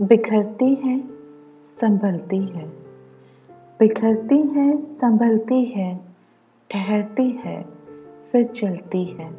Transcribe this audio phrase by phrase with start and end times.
[0.00, 1.00] बिखरती है,
[1.80, 2.68] संभलती है।
[3.78, 6.00] बिखरती है, संभलती है,
[6.70, 7.64] ठहरती है,
[8.32, 9.34] फिर चलती है।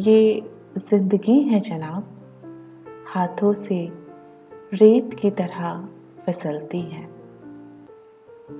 [0.00, 2.06] ये ज़िंदगी है जनाब,
[3.06, 3.88] हाथों से
[4.72, 5.88] रेत की तरह
[6.26, 7.08] फिसलती है।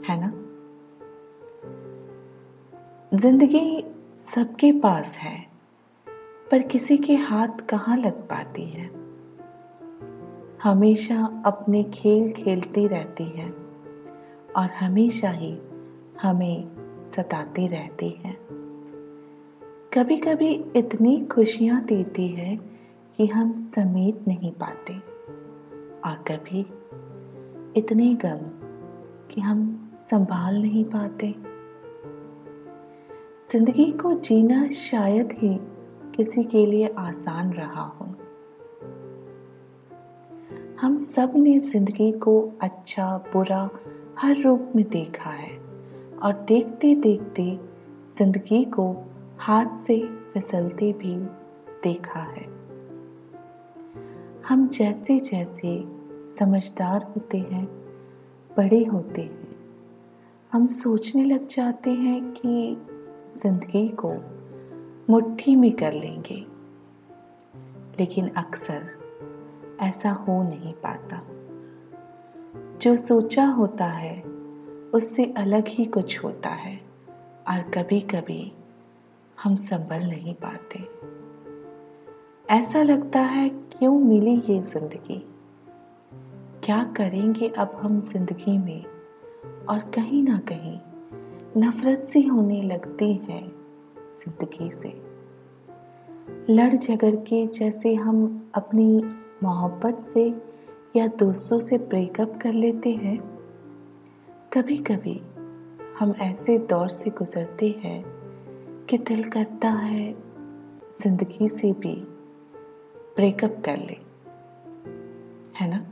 [0.09, 0.33] है ना?
[3.19, 3.85] ज़िंदगी
[4.35, 5.47] सबके पास है,
[6.51, 9.04] पर किसी के हाथ कहाँ लग पाती है?
[10.65, 13.49] हमेशा अपने खेल खेलती रहती है
[14.57, 15.59] और हमेशा ही
[16.23, 16.69] हमें
[17.17, 18.37] सताती रहती है।
[19.95, 22.57] कभी कभी इतनी खुशियाँ देती है
[23.17, 24.95] कि हम समेट नहीं पाते
[26.01, 26.61] और कभी
[27.81, 28.41] इतने गम
[29.35, 31.35] कि हम संभाल नहीं पाते।
[33.53, 35.57] ज़िंदगी को जीना शायद ही
[36.17, 38.04] किसी के लिए आसान रहा हो।
[40.85, 43.71] हम सबने ज़िंदगी को अच्छा बुरा
[44.19, 45.57] हर रूप में देखा है।
[46.23, 47.59] और देखते देखते
[48.19, 48.97] ज़िंदगी को
[49.39, 51.17] हाथ से फिसलते भी
[51.85, 52.45] देखा है।
[54.49, 55.85] हम जैसे जैसे
[56.39, 57.65] समझदार होते हैं,
[58.57, 59.57] बड़े होते हैं।
[60.53, 62.77] हम सोचने लग जाते हैं कि
[63.43, 64.15] ज़िंदगी को
[65.11, 66.47] मुट्ठी में कर लेंगे।
[68.01, 69.04] लेकिन अक्सर
[69.85, 71.21] ऐसा हो नहीं पाता।
[72.83, 74.23] जो सोचा होता है,
[74.95, 76.81] उससे अलग ही कुछ होता है
[77.49, 78.53] और कभी कभी
[79.43, 80.89] हम संभल नहीं पाते।
[82.51, 85.29] ऐसा लगता है, क्यों मिली ये ज़िंदगी?
[86.65, 88.85] क्या करेंगे अब हम ज़िंदगी में?
[89.69, 90.79] और कहीं ना कहीं
[91.57, 93.49] नफरत सी होने लगती है
[94.21, 95.03] ज़िंदगी से।
[96.51, 99.01] लड़ झगड़ के जैसे हम अपनी
[99.45, 100.27] मोहब्बत से
[100.97, 103.19] या दोस्तों से ब्रेकअप कर लेते हैं।
[104.53, 105.21] कभी कभी
[105.99, 108.03] हम ऐसे दौर से गुजरते हैं
[108.91, 110.13] कि दिल करता है
[111.03, 111.95] ज़िंदगी से भी
[113.17, 113.97] ब्रेकअप कर ले।
[115.61, 115.85] है ना?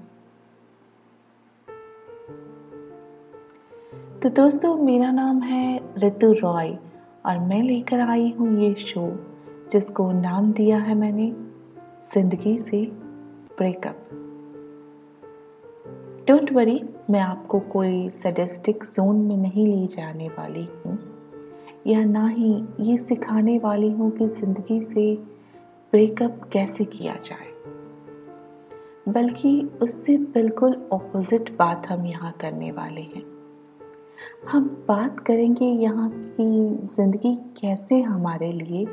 [4.22, 6.76] तो दोस्तों, मेरा नाम है ऋतु रॉय
[7.26, 9.06] और मैं लेकर आई हूँ ये शो
[9.72, 11.30] जिसको नाम दिया है मैंने,
[12.12, 13.01] ज़िंदगी से।
[13.58, 14.08] ब्रेकअप
[16.28, 16.80] डोंट वरी
[17.10, 20.98] मैं आपको कोई सडेस्टिक जोन में नहीं ले जाने वाली हूँ,
[21.86, 25.14] या ना ही ये सिखाने वाली हूँ कि ज़िंदगी से
[25.92, 27.50] ब्रेकअप कैसे किया जाए।
[29.08, 33.24] बल्कि उससे बिल्कुल ऑपोजिट बात हम यहाँ करने वाले हैं।
[34.48, 38.84] हम बात करेंगे यहाँ की ज़िंदगी कैसे हमारे लिए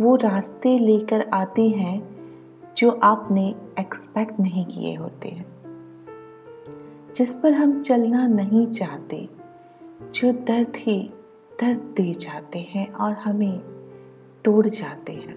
[0.00, 2.15] वो रास्ते लेकर आती हैं
[2.76, 5.46] जो आपने एक्सपेक्ट नहीं किए होते हैं।
[7.16, 9.28] जिस पर हम चलना नहीं चाहते,
[10.14, 11.10] जो दर्द ही
[11.60, 13.58] दर्द दे जाते हैं और हमें
[14.44, 15.36] तोड़ जाते हैं।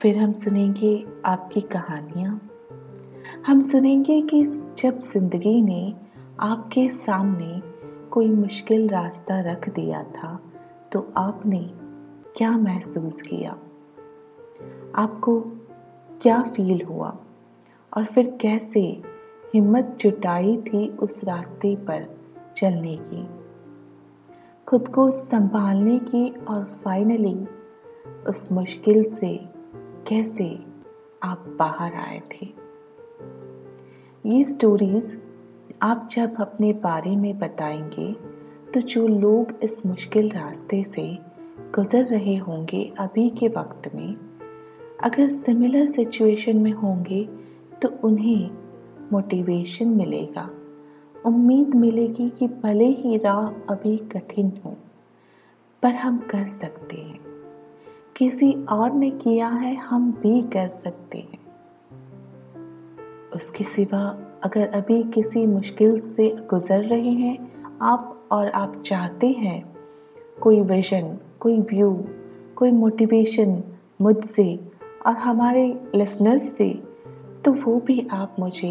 [0.00, 2.48] फिर हम सुनेंगे आपकी कहानियाँ।
[3.46, 4.44] हम सुनेंगे कि
[4.78, 5.94] जब ज़िंदगी ने
[6.40, 7.62] आपके सामने
[8.08, 10.42] कोई मुश्किल रास्ता रख दिया था
[10.92, 11.70] तो आपने
[12.36, 13.58] क्या महसूस किया?
[14.94, 15.40] आपको
[16.22, 17.18] क्या फील हुआ?
[17.96, 18.80] और फिर कैसे
[19.54, 22.18] हिम्मत जुटाई थी उस रास्ते पर
[22.56, 23.28] चलने की?
[24.66, 27.46] खुद को संभालने की और फाइनली
[28.28, 29.48] उस मुश्किल से
[30.08, 30.64] कैसे
[31.22, 32.48] आप बाहर आए थे?
[34.26, 35.22] ये स्टोरीज
[35.82, 38.12] आप जब अपने बारे में बताएँगे
[38.72, 41.18] तो जो लोग इस मुश्किल रास्ते से
[41.74, 44.31] गुजर रहे होंगे अभी के वक्त में
[45.04, 47.28] अगर सिमिलर सिचुएशन में होंगे
[47.82, 48.50] तो उन्हें
[49.12, 50.50] मोटिवेशन मिलेगा।
[51.26, 54.76] उम्मीद मिलेगी कि भले ही राह अभी कठिन हो,
[55.82, 57.18] पर हम कर सकते हैं।
[58.16, 61.38] किसी और ने किया है, हम भी कर सकते हैं।
[63.36, 67.36] उसके सिवा अगर अभी किसी मुश्किल से गुजर रहे हैं,
[67.82, 69.76] आप और आप चाहते हैं,
[70.42, 72.04] कोई विजन कोई व्यू
[72.56, 73.62] कोई मोटिवेशन
[74.00, 74.71] मुझसे
[75.06, 76.70] और हमारे लिसनर्स से
[77.44, 78.70] तो वो भी आप मुझे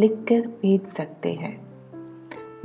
[0.00, 1.56] लिख कर भेज सकते हैं।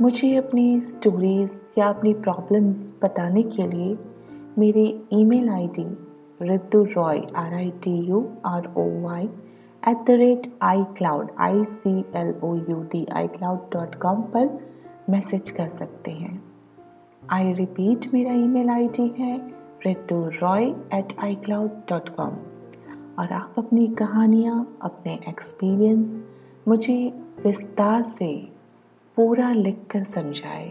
[0.00, 3.96] मुझे अपनी स्टोरीज या अपनी प्रॉब्लम्स बताने के लिए
[4.58, 5.86] मेरी email ID
[6.42, 9.24] Ritu Roy R I T U R O Y
[9.88, 10.46] at the rate
[10.98, 14.58] iCloud I C L O U D iCloud dot com पर
[15.10, 16.42] मैसेज कर सकते हैं।
[17.30, 19.36] आई रिपीट मेरा ईमेल आईडी है
[19.86, 20.64] Ritu Roy
[20.94, 22.36] at iCloud dot com
[23.18, 26.20] और आप अपनी कहानियाँ, अपने एक्सपीरियंस
[26.68, 27.12] मुझे
[27.44, 28.34] विस्तार से
[29.16, 30.68] पूरा लिख कर समझाए।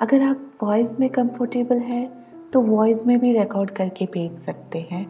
[0.00, 2.04] अगर आप वॉइस में कंफर्टेबल है
[2.52, 5.04] तो वॉइस में भी रिकॉर्ड करके भेज सकते हैं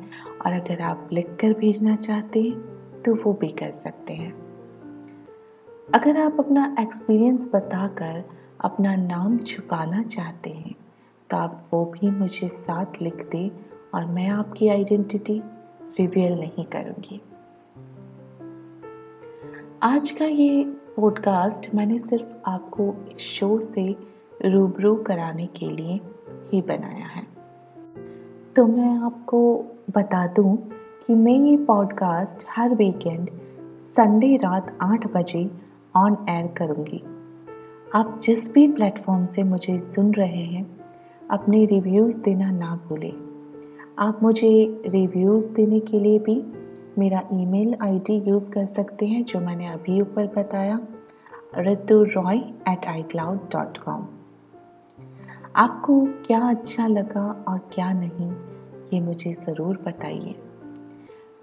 [0.46, 4.32] और अगर आप लिख कर भेजना चाहते हैं तो वो भी कर सकते हैं।
[5.94, 8.22] अगर आप अपना एक्सपीरियंस बताकर
[8.60, 10.74] अपना नाम छुपाना चाहते हैं
[11.30, 13.50] तो आप वो भी मुझे साथ लिख दें
[13.94, 15.42] और मैं आपकी आइडेंटिटी
[15.98, 17.22] रिवील नहीं करूँगी।
[19.82, 23.96] आज का ये पॉडकास्ट मैंने सिर्फ़ आपको शो से
[24.44, 26.00] रूबरू कराने के लिए
[26.52, 27.26] ही बनाया है।
[28.56, 29.64] तो मैं आपको
[29.96, 30.56] बता दूँ
[31.06, 33.30] कि मैं ये पॉडकास्ट हर वीकेंड
[33.86, 35.50] संडे रात आठ बजे
[35.96, 37.04] ऑन एयर करूँगी।
[37.94, 40.80] आप जिस भी प्लेटफॉर्म से मुझे सुन रहे हैं,
[41.30, 43.21] अपने रिव्यूज़ देना ना भूलें।
[44.02, 44.48] आप मुझे
[44.86, 46.34] रिव्यूज़ देने के लिए भी
[46.98, 50.78] मेरा ईमेल आईडी यूज़ कर सकते हैं, जो मैंने अभी ऊपर बताया
[51.56, 52.38] Ritu Roy
[52.68, 54.06] at iCloud dot com
[55.56, 58.30] आपको क्या अच्छा लगा और क्या नहीं,
[58.92, 60.34] ये मुझे ज़रूर बताइए।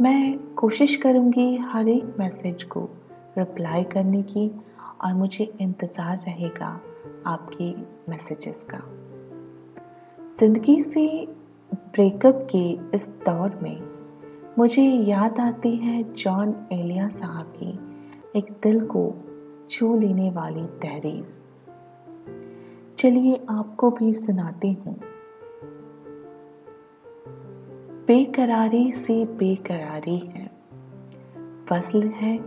[0.02, 2.88] मैं कोशिश करूँगी हर एक मैसेज को
[3.38, 4.50] रिप्लाई करने की,
[5.02, 6.80] और मुझे इंतज़ार रहेगा
[7.26, 7.74] आपके
[8.12, 8.84] मैसेजेस का।
[10.40, 11.06] ज़िंदगी से
[11.94, 13.90] ब्रेकअप के इस दौर में
[14.58, 17.80] मुझे याद आती है जॉन एलिया साहब की
[18.40, 19.14] एक दिल को
[19.70, 21.34] छू लेने वाली तहरीर।
[22.98, 25.00] चलिए आपको भी सुनाती हूँ।
[28.08, 30.52] बेकरारी से बेकरारी है।
[31.70, 32.40] फ़सल है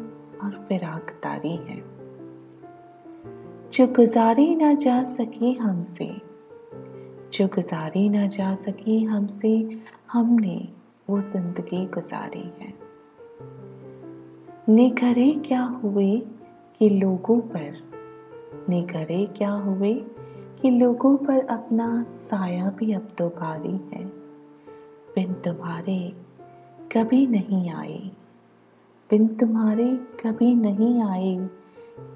[0.43, 1.93] और फिराक तारी है।
[3.73, 6.32] जो गुजारी ना जा सकी हमसे
[7.33, 9.81] जो गुजारी ना जा सकी हमसे,
[10.13, 10.69] हमने
[11.11, 12.75] वो ज़िंदगी गुजारी है।
[14.69, 16.23] निखरे क्या हुए
[16.79, 17.93] कि लोगों पर?
[18.69, 19.95] निखरे क्या हुए
[20.63, 24.05] कि लोगों पर अपना साया भी अब तो भारी है?
[25.15, 26.17] बिन तुम्हारे
[26.97, 28.11] कभी नहीं आए।
[29.11, 31.49] बिन तुम्हारे कभी नहीं आए।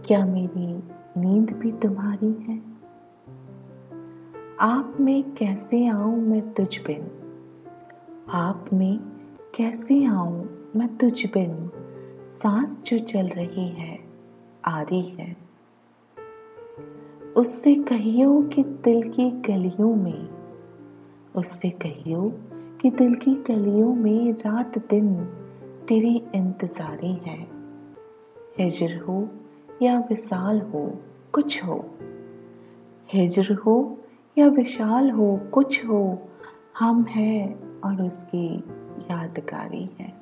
[0.07, 0.83] क्या मेरी
[1.21, 2.76] नींद भी तुम्हारी है?
[4.61, 7.09] आप में कैसे आऊँ मैं तुझ बिन?
[8.31, 8.99] आप में
[9.55, 11.71] कैसे आऊँ मैं तुझ बिन?
[12.43, 13.99] सांस जो चल रही है
[14.65, 15.37] आ रही है।
[17.37, 20.29] उससे कहियो कि दिल की गलियों में,
[21.37, 22.33] उससे कहियो
[22.81, 25.25] कि दिल की गलियों में रात दिन
[25.89, 27.49] तेरी इंतजारी है।
[28.59, 29.29] हिजर हो
[29.83, 30.99] या विशाल हो,
[31.33, 31.91] कुछ हो,
[33.13, 33.99] हिजर हो
[34.39, 36.19] या विशाल हो, कुछ हो,
[36.79, 38.57] हम हैं और उसकी
[39.11, 40.13] यादगारी है।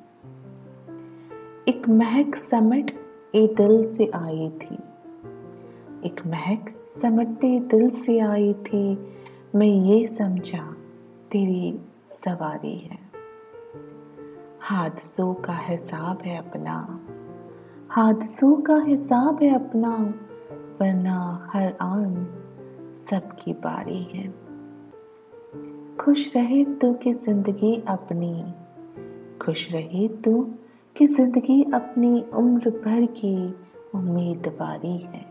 [1.67, 2.91] एक महक समट
[3.35, 4.75] ए दिल से आई थी।
[6.05, 9.13] एक महक समटते दिल से आई थी।
[9.55, 10.75] मैं ये समझा,
[11.31, 11.79] तेरी
[12.09, 12.99] सवारी है।
[14.61, 16.99] हादसों का हिसाब है अपना।
[17.89, 20.13] हादसों का हिसाब है अपना,
[20.81, 22.41] वरना हर आन
[23.09, 24.33] सबकी बारी है।
[25.97, 28.53] खुश रहे तू कि ज़िंदगी अपनी।
[29.37, 30.53] खुश रहे तू
[30.97, 33.55] कि ज़िंदगी अपनी उम्र भर की
[33.95, 35.25] उम्मीदवारी है।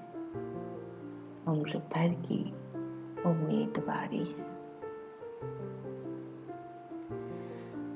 [1.48, 2.52] उम्र भर की
[3.26, 4.54] उम्मीदवारी है।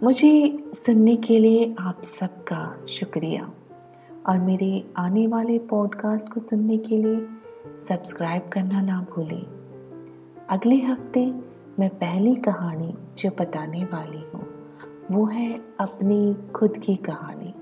[0.03, 3.53] मुझे सुनने के लिए आप सबका शुक्रिया।
[4.27, 7.27] और मेरे आने वाले पॉडकास्ट को सुनने के लिए
[7.89, 9.58] सब्सक्राइब करना ना भूलें।
[10.49, 11.25] अगले हफ़्ते
[11.79, 14.47] मैं पहली कहानी जो बताने वाली हूँ,
[15.11, 15.49] वो है
[15.81, 17.53] अपनी खुद की कहानी।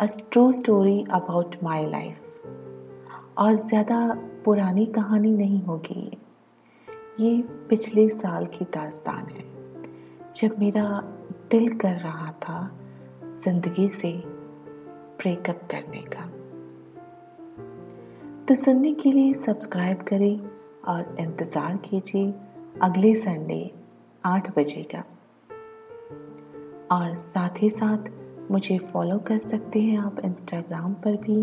[0.00, 3.98] A true story about my life और ज़्यादा
[4.44, 6.18] पुरानी कहानी नहीं होगी ये।
[7.20, 9.44] ये पिछले साल की दास्तान है,
[10.36, 10.86] जब मेरा
[11.50, 12.70] दिल कर रहा था
[13.44, 14.16] ज़िंदगी से
[15.18, 16.30] ब्रेकअप करने का।
[18.46, 20.53] तो सुनने के लिए सब्सक्राइब करें
[20.88, 22.32] और इंतज़ार कीजिए
[22.82, 23.70] अगले संडे
[24.24, 25.02] आठ बजे का।
[26.92, 28.08] और साथ ही साथ
[28.50, 31.36] मुझे फॉलो कर सकते हैं आप इंस्टाग्राम पर भी।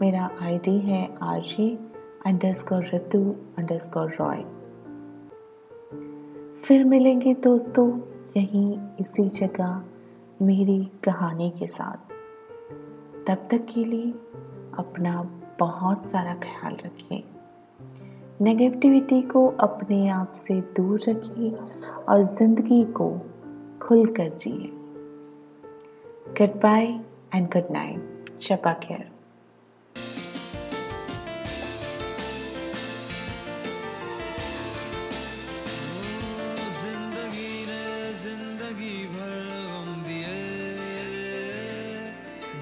[0.00, 1.68] मेरा आईडी है R J
[2.52, 3.20] underscore Ritu
[3.78, 4.42] underscore Roy
[6.64, 7.88] फिर मिलेंगे दोस्तों
[8.36, 9.82] यहीं इसी जगह
[10.42, 12.12] मेरी कहानी के साथ।
[13.26, 14.10] तब तक के लिए
[14.78, 15.22] अपना
[15.60, 17.22] बहुत सारा ख्याल रखिए।
[18.40, 21.50] नेगेटिविटी को अपने आप से दूर रखिए
[22.08, 23.10] और ज़िंदगी को
[23.82, 24.72] खुल कर जिए
[26.38, 27.00] Goodbye
[27.32, 28.00] and good night.
[28.38, 29.06] Chapa care.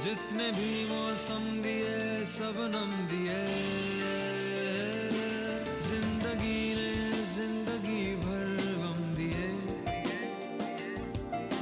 [0.05, 4.14] जितने भी मौसम दिए, सब नम दिए
[6.35, 8.47] ज़िंदगी ने ज़िंदगी भर
[8.79, 9.51] गम दिए।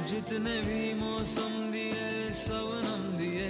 [0.09, 3.49] जितने भी मौसम दिए, सब नम दिए।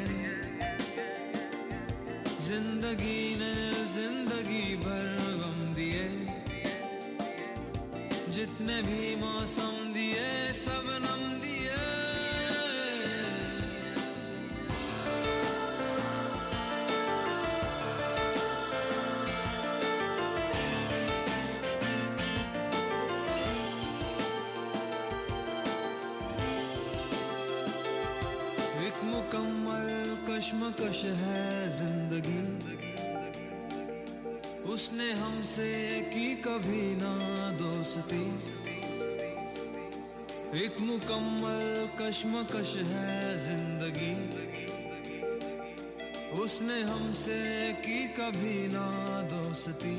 [2.47, 3.53] ज़िंदगी ने
[3.93, 5.07] ज़िंदगी भर
[5.39, 6.03] गम दिए।
[8.29, 9.82] जितने भी मौसम
[30.43, 32.43] कश्मकश है ज़िंदगी।
[34.73, 35.67] उसने हमसे
[36.13, 37.11] की कभी ना
[37.51, 38.25] दोस्ती।
[40.65, 44.15] एक मुकम्मल कश्मकश है ज़िंदगी।
[46.43, 47.39] उसने हमसे
[47.79, 48.87] की कभी ना
[49.31, 49.95] दोस्ती।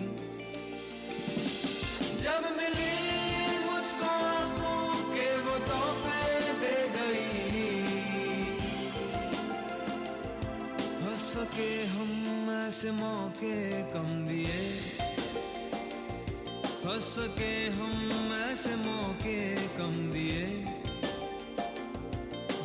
[11.54, 14.62] सके हम ऐसे मौके कम दिए।
[16.82, 19.38] हंस सके हम ऐसे मौके
[19.76, 20.46] कम दिए।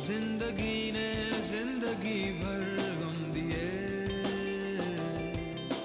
[0.06, 1.10] ज़िंदगी ने
[1.50, 2.66] ज़िंदगी भर
[3.02, 3.68] गम दिए।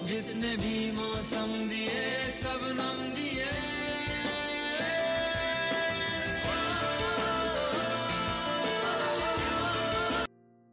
[0.04, 2.02] जितने भी मौसम दिए,
[2.42, 3.25] सब नम दिए।